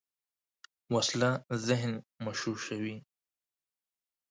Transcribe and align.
وسله 0.93 1.31
ذهن 1.67 1.93
مشوشوي 2.25 2.95